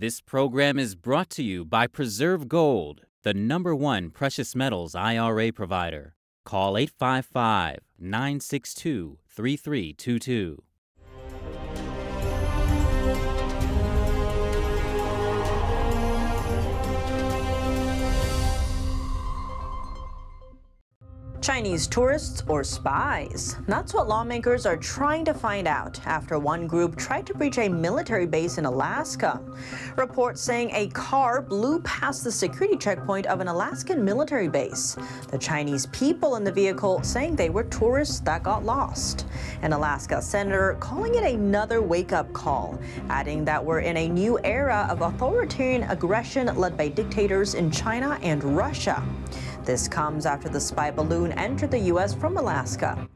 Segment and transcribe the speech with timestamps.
[0.00, 5.50] This program is brought to you by Preserve Gold, the number one precious metals IRA
[5.52, 6.14] provider.
[6.44, 10.62] Call 855 962 3322.
[21.48, 23.56] Chinese tourists or spies?
[23.66, 27.70] That's what lawmakers are trying to find out after one group tried to breach a
[27.70, 29.40] military base in Alaska.
[29.96, 34.94] Reports saying a car blew past the security checkpoint of an Alaskan military base.
[35.30, 39.24] The Chinese people in the vehicle saying they were tourists that got lost.
[39.62, 42.78] An Alaska senator calling it another wake up call,
[43.08, 48.18] adding that we're in a new era of authoritarian aggression led by dictators in China
[48.20, 49.02] and Russia.
[49.68, 52.14] This comes after the spy balloon entered the U.S.
[52.14, 53.06] from Alaska.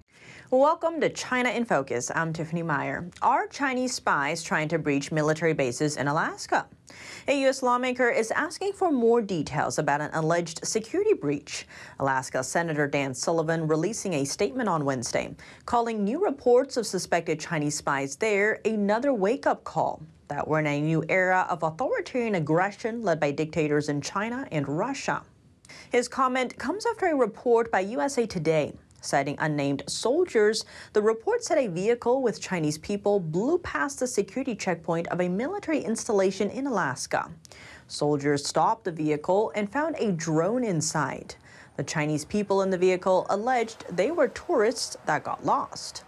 [0.51, 2.11] Welcome to China in Focus.
[2.15, 3.09] I'm Tiffany Meyer.
[3.23, 6.67] Are Chinese spies trying to breach military bases in Alaska?
[7.27, 7.63] A U.S.
[7.63, 11.67] lawmaker is asking for more details about an alleged security breach.
[12.01, 17.79] Alaska Senator Dan Sullivan releasing a statement on Wednesday, calling new reports of suspected Chinese
[17.79, 23.03] spies there another wake up call that we're in a new era of authoritarian aggression
[23.03, 25.23] led by dictators in China and Russia.
[25.93, 28.73] His comment comes after a report by USA Today.
[29.03, 34.55] Citing unnamed soldiers, the report said a vehicle with Chinese people blew past the security
[34.55, 37.31] checkpoint of a military installation in Alaska.
[37.89, 41.35] Soldiers stopped the vehicle and found a drone inside.
[41.77, 46.05] The Chinese people in the vehicle alleged they were tourists that got lost.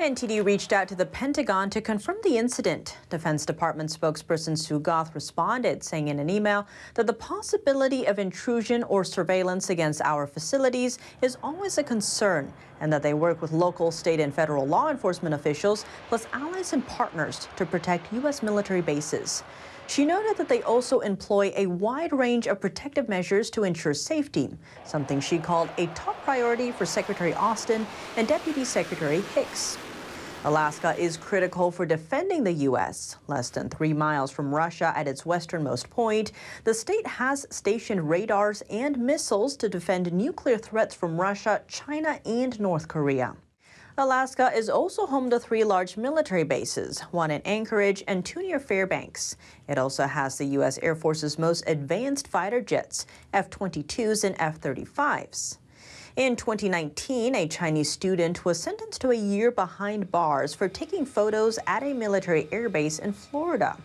[0.00, 2.98] NTD reached out to the Pentagon to confirm the incident.
[3.10, 8.82] Defense Department spokesperson Sue Gough responded, saying in an email that the possibility of intrusion
[8.82, 13.92] or surveillance against our facilities is always a concern and that they work with local,
[13.92, 18.42] state, and federal law enforcement officials, plus allies and partners to protect U.S.
[18.42, 19.44] military bases.
[19.86, 24.50] She noted that they also employ a wide range of protective measures to ensure safety,
[24.84, 29.78] something she called a top priority for Secretary Austin and Deputy Secretary Hicks.
[30.46, 33.16] Alaska is critical for defending the U.S.
[33.28, 36.32] Less than three miles from Russia at its westernmost point,
[36.64, 42.60] the state has stationed radars and missiles to defend nuclear threats from Russia, China, and
[42.60, 43.36] North Korea.
[43.96, 48.58] Alaska is also home to three large military bases, one in Anchorage and two near
[48.58, 49.36] Fairbanks.
[49.68, 50.80] It also has the U.S.
[50.82, 55.58] Air Force's most advanced fighter jets, F 22s and F 35s.
[56.16, 61.60] In 2019, a Chinese student was sentenced to a year behind bars for taking photos
[61.68, 63.76] at a military airbase in Florida.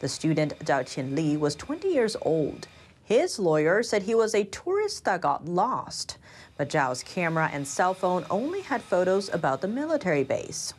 [0.00, 2.68] The student, Zhao Qianli, was 20 years old.
[3.08, 6.18] His lawyer said he was a tourist that got lost.
[6.58, 10.74] But Zhao's camera and cell phone only had photos about the military base.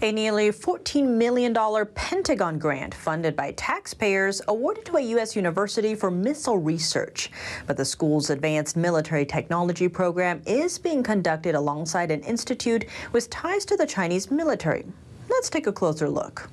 [0.00, 1.54] A nearly $14 million
[1.94, 5.36] Pentagon grant funded by taxpayers awarded to a U.S.
[5.36, 7.30] university for missile research.
[7.66, 13.66] But the school's advanced military technology program is being conducted alongside an institute with ties
[13.66, 14.86] to the Chinese military.
[15.28, 16.48] Let's take a closer look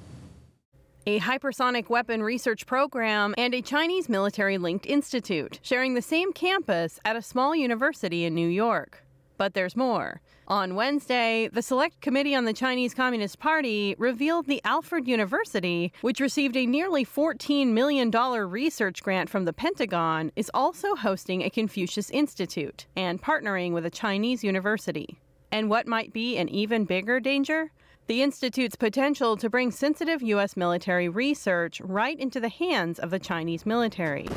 [1.08, 7.00] a hypersonic weapon research program, and a Chinese military linked institute, sharing the same campus
[7.06, 9.04] at a small university in New York.
[9.38, 10.22] But there's more.
[10.48, 16.20] On Wednesday, the Select Committee on the Chinese Communist Party revealed the Alfred University, which
[16.20, 22.10] received a nearly $14 million research grant from the Pentagon, is also hosting a Confucius
[22.10, 25.20] Institute and partnering with a Chinese university.
[25.52, 27.72] And what might be an even bigger danger?
[28.08, 30.56] The Institute's potential to bring sensitive U.S.
[30.56, 34.28] military research right into the hands of the Chinese military.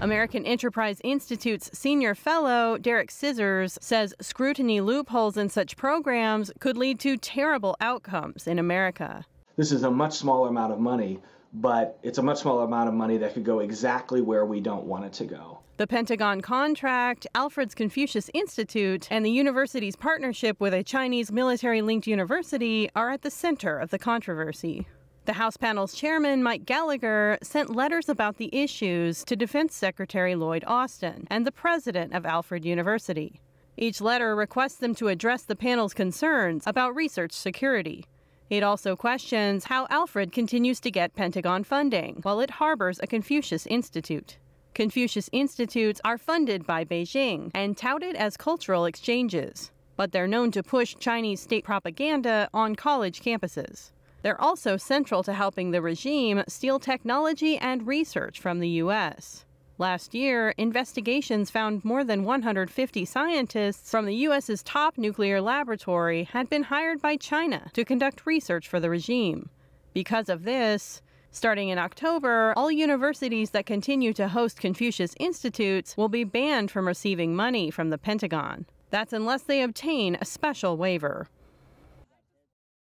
[0.00, 7.00] American Enterprise Institute's senior fellow, Derek Scissors, says scrutiny loopholes in such programs could lead
[7.00, 9.24] to terrible outcomes in America.
[9.56, 11.18] This is a much smaller amount of money,
[11.52, 14.84] but it's a much smaller amount of money that could go exactly where we don't
[14.84, 15.58] want it to go.
[15.78, 22.06] The Pentagon contract, Alfred's Confucius Institute, and the university's partnership with a Chinese military linked
[22.06, 24.86] university are at the center of the controversy.
[25.26, 30.64] The House panel's chairman, Mike Gallagher, sent letters about the issues to Defense Secretary Lloyd
[30.66, 33.42] Austin and the president of Alfred University.
[33.76, 38.06] Each letter requests them to address the panel's concerns about research security.
[38.48, 43.66] It also questions how Alfred continues to get Pentagon funding while it harbors a Confucius
[43.66, 44.38] Institute.
[44.76, 50.62] Confucius Institutes are funded by Beijing and touted as cultural exchanges, but they're known to
[50.62, 53.92] push Chinese state propaganda on college campuses.
[54.20, 59.46] They're also central to helping the regime steal technology and research from the U.S.
[59.78, 66.50] Last year, investigations found more than 150 scientists from the U.S.'s top nuclear laboratory had
[66.50, 69.48] been hired by China to conduct research for the regime.
[69.94, 71.00] Because of this,
[71.36, 76.86] Starting in October, all universities that continue to host Confucius Institutes will be banned from
[76.86, 78.64] receiving money from the Pentagon.
[78.88, 81.28] That's unless they obtain a special waiver.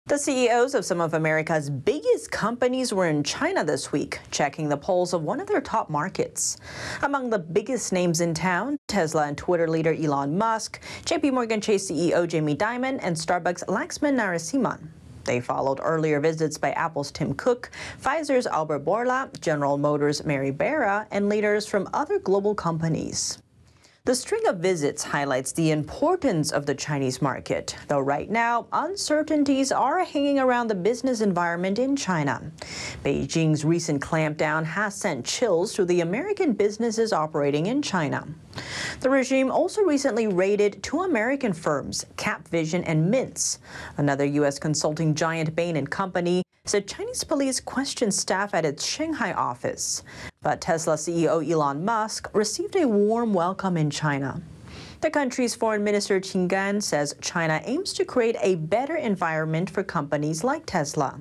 [0.07, 4.77] The CEOs of some of America's biggest companies were in China this week, checking the
[4.77, 6.57] polls of one of their top markets.
[7.03, 11.89] Among the biggest names in town, Tesla and Twitter leader Elon Musk, JP Morgan Chase
[11.89, 14.89] CEO Jamie Dimon, and Starbucks Laxman Narasimhan.
[15.31, 17.71] They followed earlier visits by Apple's Tim Cook,
[18.03, 23.39] Pfizer's Albert Bourla, General Motors' Mary Barra, and leaders from other global companies.
[24.07, 29.71] The string of visits highlights the importance of the Chinese market, though right now uncertainties
[29.71, 32.51] are hanging around the business environment in China.
[33.05, 38.27] Beijing's recent clampdown has sent chills through the American businesses operating in China.
[39.01, 43.59] The regime also recently raided two American firms, Capvision and Mintz.
[43.97, 44.59] Another U.S.
[44.59, 50.03] consulting giant Bain & Company said Chinese police questioned staff at its Shanghai office.
[50.43, 54.43] But Tesla CEO Elon Musk received a warm welcome in China.
[55.01, 59.83] The country's foreign minister Qin Gang says China aims to create a better environment for
[59.83, 61.19] companies like Tesla.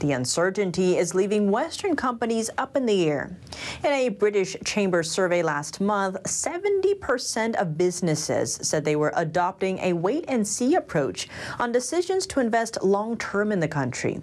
[0.00, 3.36] The uncertainty is leaving Western companies up in the air.
[3.82, 9.92] In a British Chamber survey last month, 70% of businesses said they were adopting a
[9.92, 11.28] wait and see approach
[11.58, 14.20] on decisions to invest long term in the country.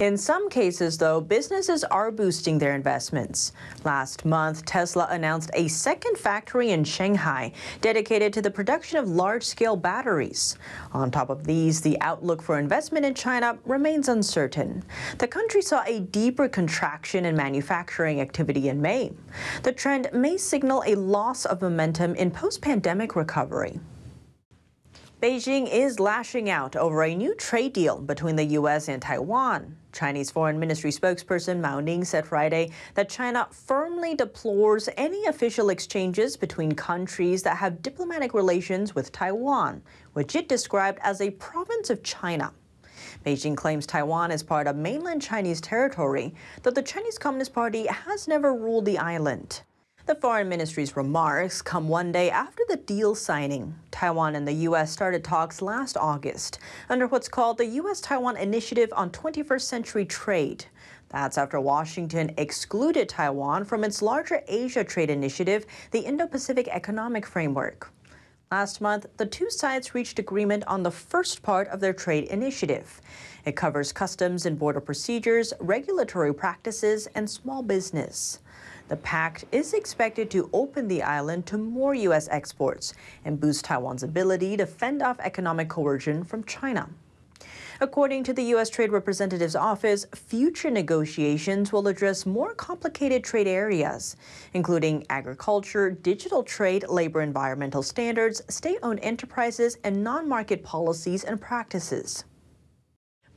[0.00, 3.52] In some cases, though, businesses are boosting their investments.
[3.84, 9.42] Last month, Tesla announced a second factory in Shanghai dedicated to the production of large
[9.42, 10.56] scale batteries.
[10.92, 14.84] On top of these, the outlook for investment in China remains uncertain.
[15.18, 19.12] The country saw a deeper contraction in manufacturing activity in May.
[19.62, 23.80] The trend may signal a loss of momentum in post pandemic recovery.
[25.20, 28.86] Beijing is lashing out over a new trade deal between the U.S.
[28.86, 29.76] and Taiwan.
[29.90, 36.36] Chinese Foreign Ministry spokesperson Mao Ning said Friday that China firmly deplores any official exchanges
[36.36, 39.82] between countries that have diplomatic relations with Taiwan,
[40.12, 42.52] which it described as a province of China.
[43.26, 46.32] Beijing claims Taiwan is part of mainland Chinese territory,
[46.62, 49.62] though the Chinese Communist Party has never ruled the island.
[50.08, 53.74] The Foreign Ministry's remarks come one day after the deal signing.
[53.90, 54.90] Taiwan and the U.S.
[54.90, 58.00] started talks last August under what's called the U.S.
[58.00, 60.64] Taiwan Initiative on 21st Century Trade.
[61.10, 67.26] That's after Washington excluded Taiwan from its larger Asia trade initiative, the Indo Pacific Economic
[67.26, 67.92] Framework.
[68.50, 73.02] Last month, the two sides reached agreement on the first part of their trade initiative.
[73.44, 78.38] It covers customs and border procedures, regulatory practices, and small business.
[78.88, 82.26] The pact is expected to open the island to more U.S.
[82.30, 82.94] exports
[83.24, 86.88] and boost Taiwan's ability to fend off economic coercion from China.
[87.80, 88.70] According to the U.S.
[88.70, 94.16] Trade Representative's office, future negotiations will address more complicated trade areas,
[94.54, 101.40] including agriculture, digital trade, labor environmental standards, state owned enterprises, and non market policies and
[101.40, 102.24] practices.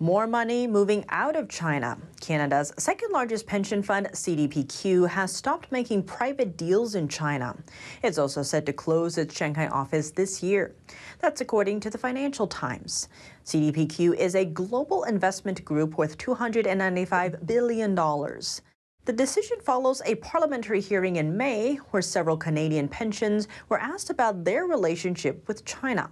[0.02, 1.96] More money moving out of China.
[2.22, 7.56] Canada's second largest pension fund, CDPQ, has stopped making private deals in China.
[8.02, 10.74] It's also set to close its Shanghai office this year.
[11.20, 13.10] That's according to the Financial Times.
[13.46, 17.94] CDPQ is a global investment group worth $295 billion.
[17.94, 24.46] The decision follows a parliamentary hearing in May where several Canadian pensions were asked about
[24.46, 26.10] their relationship with China.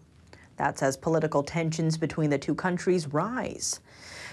[0.59, 3.79] That's as political tensions between the two countries rise.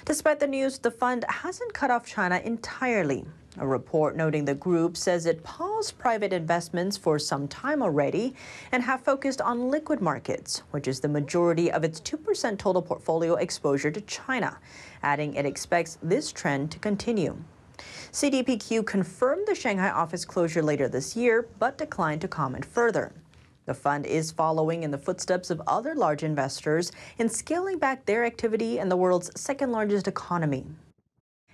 [0.04, 3.24] Despite the news, the fund hasn't cut off China entirely.
[3.58, 8.34] A report noting the group says it paused private investments for some time already
[8.72, 13.36] and have focused on liquid markets, which is the majority of its 2% total portfolio
[13.36, 14.58] exposure to China,
[15.04, 17.36] adding it expects this trend to continue.
[18.10, 23.12] CDPQ confirmed the Shanghai office closure later this year, but declined to comment further.
[23.66, 28.24] The fund is following in the footsteps of other large investors in scaling back their
[28.24, 30.64] activity in the world's second largest economy.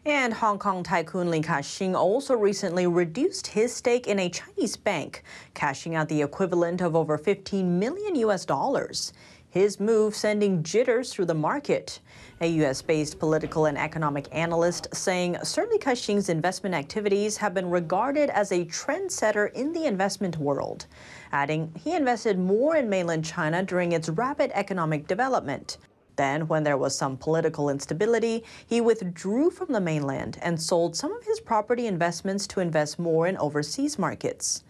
[0.05, 5.23] And Hong Kong tycoon Li Ka-shing also recently reduced his stake in a Chinese bank,
[5.55, 9.13] cashing out the equivalent of over 15 million US dollars.
[9.53, 12.01] His move sending jitters through the market.
[12.41, 12.83] A U.S.
[12.83, 15.37] based political and economic analyst saying
[15.71, 20.87] Li Ka-shing's investment activities have been regarded as a trendsetter in the investment world
[21.33, 25.79] adding he invested more in mainland China during its rapid economic development.
[26.17, 31.13] Then, when there was some political instability, he withdrew from the mainland and sold some
[31.13, 34.63] of his property investments to invest more in overseas markets.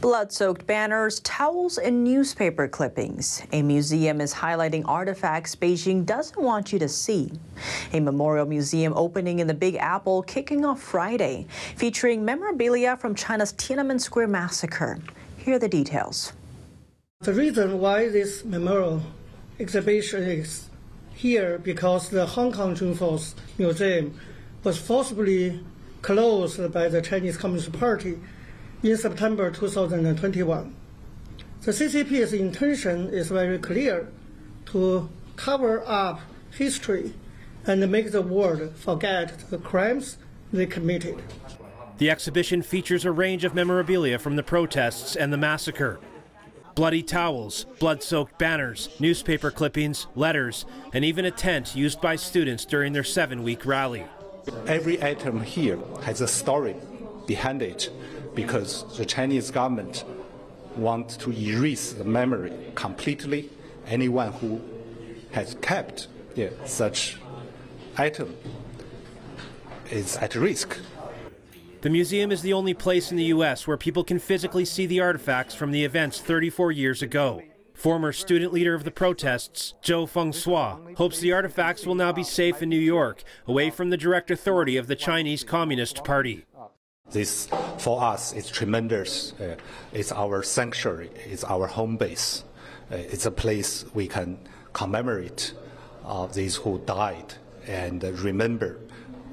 [0.00, 3.42] Blood soaked banners, towels, and newspaper clippings.
[3.50, 7.32] A museum is highlighting artifacts Beijing doesn't want you to see.
[7.92, 13.52] A memorial museum opening in the Big Apple kicking off Friday, featuring memorabilia from China's
[13.54, 15.00] Tiananmen Square massacre.
[15.36, 16.32] Here are the details.
[17.22, 19.02] The reason why this memorial
[19.58, 20.70] exhibition is
[21.12, 24.16] here because the Hong Kong June 4th Museum
[24.62, 25.58] was forcibly
[26.02, 28.20] closed by the Chinese Communist Party
[28.82, 30.74] in September 2021.
[31.62, 34.08] The CCP's intention is very clear
[34.66, 36.20] to cover up
[36.52, 37.12] history
[37.66, 40.18] and make the world forget the crimes
[40.52, 41.20] they committed.
[41.98, 45.98] The exhibition features a range of memorabilia from the protests and the massacre.
[46.76, 52.64] Bloody towels, blood soaked banners, newspaper clippings, letters, and even a tent used by students
[52.64, 54.04] during their seven week rally.
[54.68, 56.76] Every item here has a story
[57.26, 57.90] behind it
[58.34, 60.04] because the Chinese government
[60.76, 63.50] wants to erase the memory completely.
[63.86, 64.60] Anyone who
[65.32, 67.18] has kept yeah, such
[67.96, 68.36] item
[69.90, 70.78] is at risk.
[71.80, 73.66] The museum is the only place in the U.S.
[73.66, 77.42] where people can physically see the artifacts from the events 34 years ago.
[77.74, 82.60] Former student leader of the protests, Zhou Fengsuo, hopes the artifacts will now be safe
[82.60, 86.44] in New York, away from the direct authority of the Chinese Communist Party.
[87.10, 87.48] This,
[87.78, 89.32] for us, is tremendous.
[89.40, 89.56] Uh,
[89.92, 92.44] it's our sanctuary, it's our home base.
[92.90, 94.38] Uh, it's a place we can
[94.72, 95.54] commemorate
[96.04, 97.34] uh, these who died
[97.66, 98.78] and remember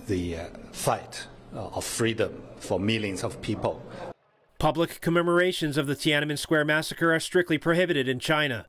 [0.07, 3.81] the uh, fight uh, of freedom for millions of people.
[4.57, 8.67] Public commemorations of the Tiananmen Square massacre are strictly prohibited in China.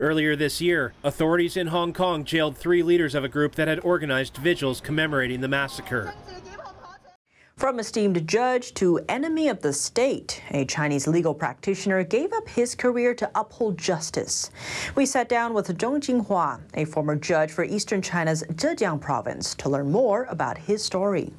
[0.00, 3.78] Earlier this year, authorities in Hong Kong jailed three leaders of a group that had
[3.80, 6.14] organized vigils commemorating the massacre.
[7.56, 12.74] From esteemed judge to enemy of the state, a Chinese legal practitioner gave up his
[12.74, 14.50] career to uphold justice.
[14.96, 19.68] We sat down with Zhong Jinhua, a former judge for eastern China's Zhejiang province, to
[19.68, 21.32] learn more about his story.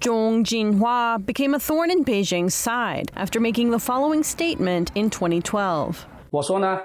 [0.00, 6.06] Zhong Jinhua became a thorn in Beijing's side after making the following statement in 2012.
[6.30, 6.80] 我说呢,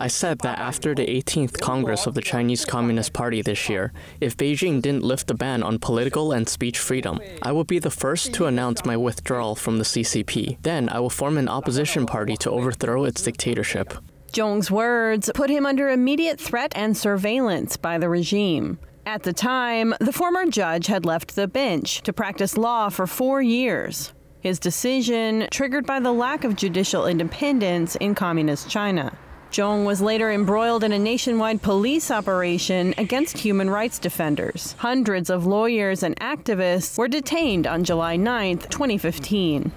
[0.00, 4.36] ，I said that after the 18th Congress of the Chinese Communist Party this year, if
[4.36, 8.32] Beijing didn't lift the ban on political and speech freedom, I would be the first
[8.34, 10.58] to announce my withdrawal from the CCP.
[10.62, 13.94] Then I will form an opposition party to overthrow its dictatorship.
[14.32, 18.78] Zhong's words put him under immediate threat and surveillance by the regime.
[19.06, 23.42] At the time, the former judge had left the bench to practice law for four
[23.42, 24.12] years.
[24.44, 29.16] His decision triggered by the lack of judicial independence in Communist China.
[29.54, 34.74] Zhong was later embroiled in a nationwide police operation against human rights defenders.
[34.78, 39.70] Hundreds of lawyers and activists were detained on July 9, 2015.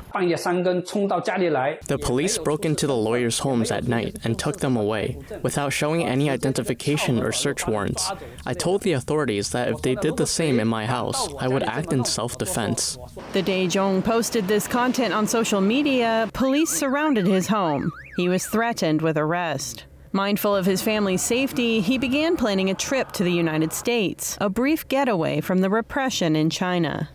[1.87, 6.03] The police broke into the lawyers' homes at night and took them away without showing
[6.03, 8.11] any identification or search warrants.
[8.47, 11.61] I told the authorities that if they did the same in my house, I would
[11.61, 12.97] act in self defense.
[13.33, 17.93] The day Zhong posted this content on social media, police surrounded his home.
[18.17, 19.85] He was threatened with arrest.
[20.11, 24.49] Mindful of his family's safety, he began planning a trip to the United States, a
[24.49, 27.09] brief getaway from the repression in China.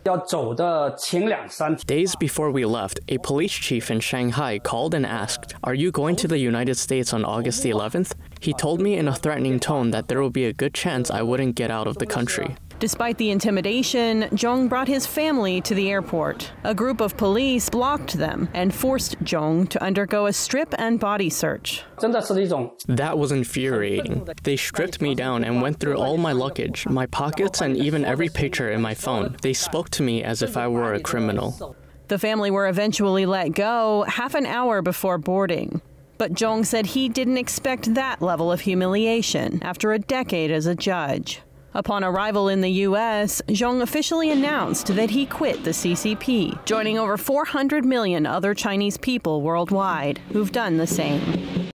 [1.86, 6.14] Days before we left, a police chief in Shanghai called and asked, Are you going
[6.16, 8.12] to the United States on August the 11th?
[8.38, 11.22] He told me in a threatening tone that there would be a good chance I
[11.22, 12.54] wouldn't get out of the country.
[12.82, 16.50] Despite the intimidation, Zhong brought his family to the airport.
[16.64, 21.30] A group of police blocked them and forced Zhong to undergo a strip and body
[21.30, 21.84] search.
[22.00, 24.28] That was infuriating.
[24.42, 28.28] They stripped me down and went through all my luggage, my pockets, and even every
[28.28, 29.36] picture in my phone.
[29.42, 31.76] They spoke to me as if I were a criminal.
[32.08, 35.80] The family were eventually let go half an hour before boarding.
[36.18, 40.74] But Zhong said he didn't expect that level of humiliation after a decade as a
[40.74, 41.42] judge.
[41.74, 47.16] Upon arrival in the U.S., Zhong officially announced that he quit the CCP, joining over
[47.16, 51.70] 400 million other Chinese people worldwide who've done the same.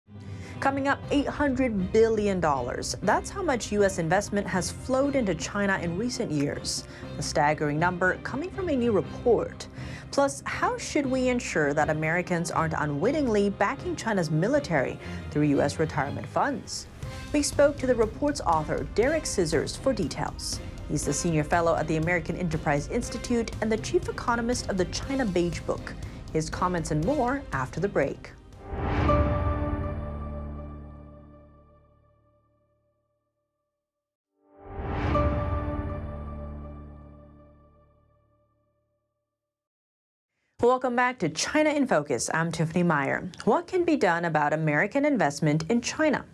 [0.60, 2.40] Coming up, $800 billion.
[3.02, 3.98] That's how much U.S.
[3.98, 6.84] investment has flowed into China in recent years.
[7.18, 9.66] A staggering number coming from a new report.
[10.12, 14.98] Plus, how should we ensure that Americans aren't unwittingly backing China's military
[15.32, 15.80] through U.S.
[15.80, 16.86] retirement funds?
[17.30, 20.60] We spoke to the report's author, Derek Scissors, for details.
[20.88, 24.86] He's the senior fellow at the American Enterprise Institute and the chief economist of the
[24.86, 25.92] China Beige Book.
[26.32, 28.30] His comments and more after the break.
[40.68, 42.28] Welcome back to China in Focus.
[42.34, 43.30] I'm Tiffany Meyer.
[43.46, 46.26] What can be done about American investment in China?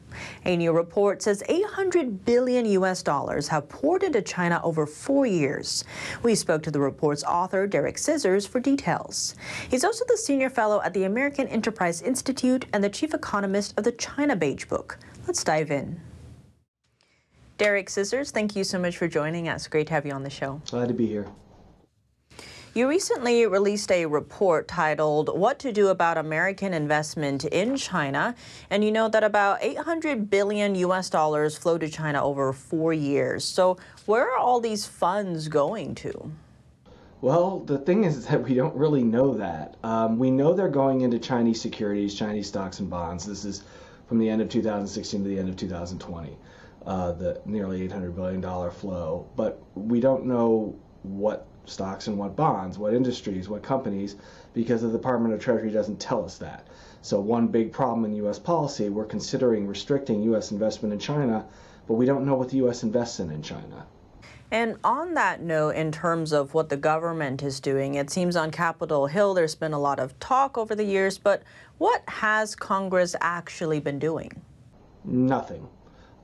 [0.44, 5.84] A new report says 800 billion US dollars have poured into China over four years.
[6.24, 9.36] We spoke to the report's author, Derek Scissors, for details.
[9.70, 13.84] He's also the senior fellow at the American Enterprise Institute and the chief economist of
[13.84, 14.98] the China Beige Book.
[15.28, 16.00] Let's dive in.
[17.56, 19.68] Derek Scissors, thank you so much for joining us.
[19.68, 20.60] Great to have you on the show.
[20.66, 21.28] Glad to be here.
[22.76, 28.34] You recently released a report titled What to Do About American Investment in China.
[28.68, 33.44] And you know that about 800 billion US dollars flow to China over four years.
[33.44, 33.76] So,
[34.06, 36.32] where are all these funds going to?
[37.20, 39.76] Well, the thing is that we don't really know that.
[39.84, 43.24] Um, we know they're going into Chinese securities, Chinese stocks and bonds.
[43.24, 43.62] This is
[44.08, 46.36] from the end of 2016 to the end of 2020,
[46.86, 49.28] uh, the nearly $800 billion flow.
[49.36, 54.16] But we don't know what stocks and what bonds, what industries, what companies,
[54.52, 56.66] because the Department of Treasury doesn't tell us that.
[57.02, 58.38] So, one big problem in U.S.
[58.38, 60.52] policy, we're considering restricting U.S.
[60.52, 61.44] investment in China,
[61.86, 62.82] but we don't know what the U.S.
[62.82, 63.86] invests in in China.
[64.50, 68.50] And on that note, in terms of what the government is doing, it seems on
[68.50, 71.42] Capitol Hill there's been a lot of talk over the years, but
[71.78, 74.30] what has Congress actually been doing?
[75.04, 75.68] Nothing.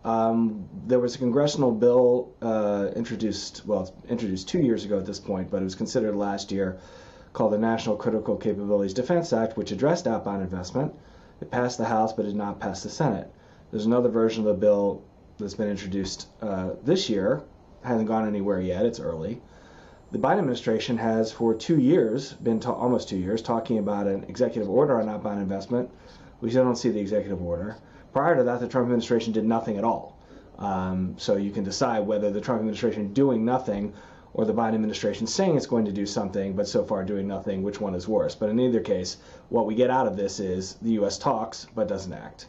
[0.04, 5.20] Um, there was a congressional bill uh, introduced, well, introduced two years ago at this
[5.20, 6.78] point, but it was considered last year,
[7.32, 10.94] called the National Critical Capabilities Defense Act, which addressed outbound investment.
[11.40, 13.30] It passed the House, but did not pass the Senate.
[13.70, 15.02] There's another version of the bill
[15.38, 17.42] that's been introduced uh, this year,
[17.82, 18.84] hasn't gone anywhere yet.
[18.84, 19.40] It's early.
[20.12, 24.24] The Biden administration has, for two years, been ta- almost two years, talking about an
[24.24, 25.88] executive order on outbound investment.
[26.40, 27.76] We still don't see the executive order.
[28.12, 30.18] Prior to that, the Trump administration did nothing at all.
[30.58, 33.94] Um, so you can decide whether the Trump administration doing nothing
[34.34, 37.62] or the Biden administration saying it's going to do something, but so far doing nothing,
[37.62, 38.34] which one is worse.
[38.34, 39.16] But in either case,
[39.48, 41.18] what we get out of this is the U.S.
[41.18, 42.46] talks but doesn't act.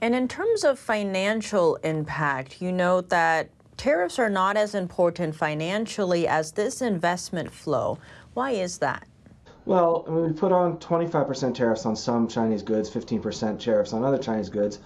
[0.00, 6.26] And in terms of financial impact, you note that tariffs are not as important financially
[6.26, 7.98] as this investment flow.
[8.34, 9.07] Why is that?
[9.68, 14.02] Well, I mean, we put on 25% tariffs on some Chinese goods, 15% tariffs on
[14.02, 14.78] other Chinese goods,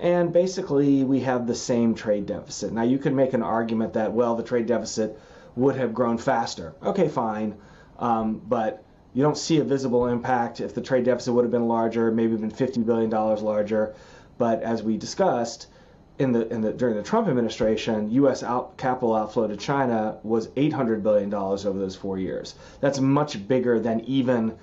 [0.00, 2.70] and basically we have the same trade deficit.
[2.70, 5.18] Now, you could make an argument that, well, the trade deficit
[5.56, 6.74] would have grown faster.
[6.82, 7.54] Okay, fine,
[7.98, 10.60] um, but you don't see a visible impact.
[10.60, 13.94] If the trade deficit would have been larger, maybe been $50 billion larger,
[14.36, 15.68] but as we discussed,
[16.18, 18.42] in the, in the during the Trump administration, U.S.
[18.42, 22.54] Out, capital outflow to China was 800 billion dollars over those four years.
[22.80, 24.54] That's much bigger than even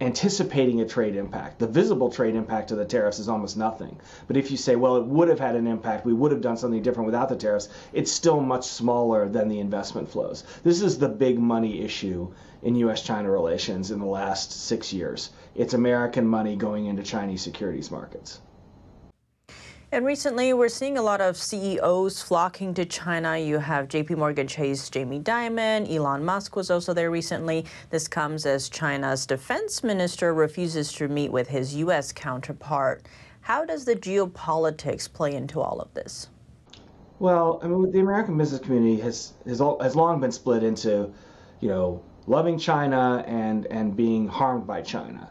[0.00, 1.58] anticipating a trade impact.
[1.58, 3.98] The visible trade impact of the tariffs is almost nothing.
[4.28, 6.56] But if you say, well, it would have had an impact, we would have done
[6.56, 10.44] something different without the tariffs, it's still much smaller than the investment flows.
[10.62, 13.02] This is the big money issue in U.S.
[13.02, 15.30] China relations in the last six years.
[15.56, 18.40] It's American money going into Chinese securities markets.
[19.90, 23.38] And recently, we're seeing a lot of CEOs flocking to China.
[23.38, 27.64] You have JP Morgan Chase Jamie Dimon, Elon Musk was also there recently.
[27.88, 32.12] This comes as China's defense minister refuses to meet with his U.S.
[32.12, 33.06] counterpart.
[33.40, 36.28] How does the geopolitics play into all of this?
[37.18, 41.10] Well, I mean, the American business community has has, all, has long been split into,
[41.60, 45.30] you know, loving China and and being harmed by China,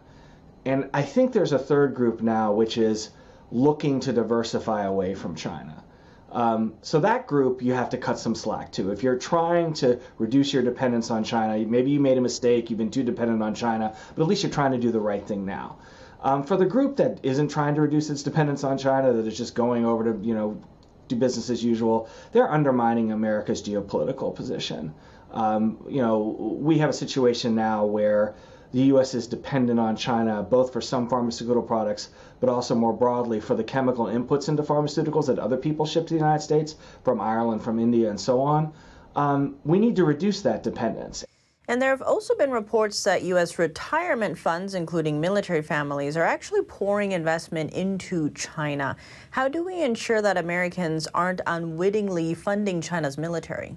[0.66, 3.12] and I think there's a third group now, which is
[3.52, 5.84] looking to diversify away from China.
[6.32, 8.92] Um, so that group you have to cut some slack to.
[8.92, 12.80] If you're trying to reduce your dependence on China, maybe you made a mistake, you've
[12.80, 15.46] been too dependent on China, but at least you're trying to do the right thing
[15.46, 15.78] now.
[16.22, 19.38] Um, for the group that isn't trying to reduce its dependence on China, that is
[19.38, 20.62] just going over to you know
[21.08, 24.94] do business as usual, they're undermining America's geopolitical position.
[25.32, 26.20] Um, you know,
[26.60, 28.36] we have a situation now where
[28.72, 29.14] the U.S.
[29.14, 33.64] is dependent on China both for some pharmaceutical products, but also more broadly for the
[33.64, 37.80] chemical inputs into pharmaceuticals that other people ship to the United States from Ireland, from
[37.80, 38.74] India, and so on.
[39.16, 41.26] Um, we need to reduce that dependence.
[41.70, 43.60] And there have also been reports that U.S.
[43.60, 48.96] retirement funds, including military families, are actually pouring investment into China.
[49.32, 53.76] How do we ensure that Americans aren't unwittingly funding China's military?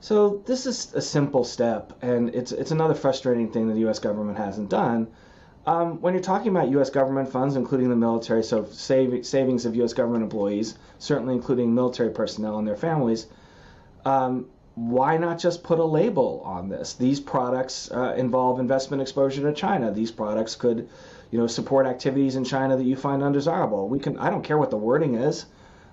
[0.00, 3.98] So this is a simple step, and it's it's another frustrating thing that the U.S.
[3.98, 5.08] government hasn't done.
[5.66, 6.88] Um, when you're talking about U.S.
[6.88, 9.92] government funds, including the military, so save, savings of U.S.
[9.92, 13.26] government employees, certainly including military personnel and their families,
[14.04, 16.94] um, why not just put a label on this?
[16.94, 19.90] These products uh, involve investment exposure to China.
[19.90, 20.88] These products could,
[21.32, 23.88] you know, support activities in China that you find undesirable.
[23.88, 24.16] We can.
[24.18, 25.46] I don't care what the wording is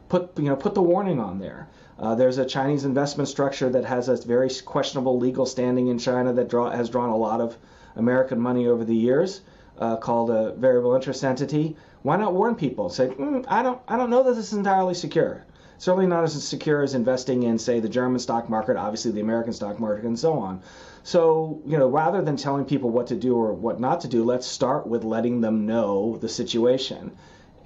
[0.09, 1.67] put you know put the warning on there.
[1.97, 6.33] Uh, there's a Chinese investment structure that has a very questionable legal standing in China
[6.33, 7.57] that draw, has drawn a lot of
[7.95, 9.41] American money over the years,
[9.79, 11.75] uh, called a variable interest entity.
[12.01, 12.89] Why not warn people?
[12.89, 15.45] Say, mm, I don't, I don't know that this is entirely secure.
[15.77, 19.53] Certainly not as secure as investing in, say, the German stock market, obviously the American
[19.53, 20.61] stock market, and so on.
[21.03, 24.23] So, you know, rather than telling people what to do or what not to do,
[24.23, 27.11] let's start with letting them know the situation.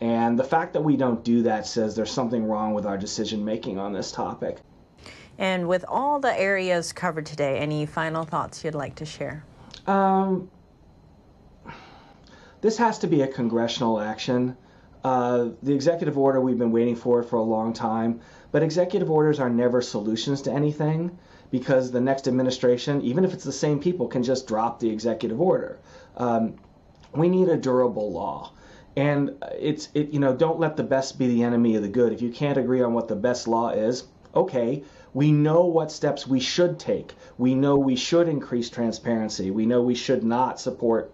[0.01, 3.43] And the fact that we don't do that says there's something wrong with our decision
[3.43, 4.57] making on this topic.
[5.37, 9.43] And with all the areas covered today, any final thoughts you'd like to share?
[9.87, 10.49] Um,
[12.61, 14.55] this has to be a congressional action.
[15.03, 18.19] Uh, the executive order, we've been waiting for it for a long time,
[18.51, 21.17] but executive orders are never solutions to anything
[21.51, 25.39] because the next administration, even if it's the same people, can just drop the executive
[25.39, 25.79] order.
[26.17, 26.55] Um,
[27.13, 28.51] we need a durable law
[28.99, 32.11] and it's it you know don't let the best be the enemy of the good
[32.11, 34.03] if you can't agree on what the best law is
[34.35, 34.83] okay
[35.13, 39.81] we know what steps we should take we know we should increase transparency we know
[39.81, 41.13] we should not support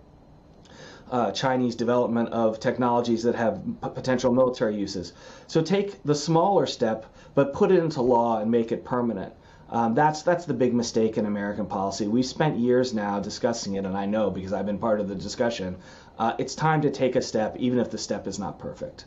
[1.12, 5.14] uh, Chinese development of technologies that have p- potential military uses.
[5.46, 9.32] So take the smaller step, but put it into law and make it permanent.
[9.70, 12.08] Um, that's that's the big mistake in American policy.
[12.08, 15.16] We've spent years now discussing it, and I know because I've been part of the
[15.16, 15.78] discussion.
[16.18, 19.06] Uh, it's time to take a step, even if the step is not perfect.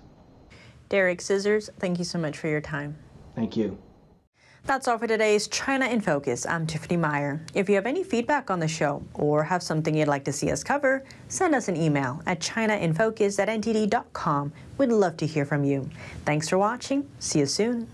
[0.89, 2.97] Derek Scissors, thank you so much for your time.
[3.35, 3.79] Thank you.
[4.65, 6.45] That's all for today's China in Focus.
[6.45, 7.41] I'm Tiffany Meyer.
[7.55, 10.51] If you have any feedback on the show or have something you'd like to see
[10.51, 14.53] us cover, send us an email at chinainfocus at ntd.com.
[14.77, 15.89] We'd love to hear from you.
[16.27, 17.09] Thanks for watching.
[17.19, 17.89] See you soon.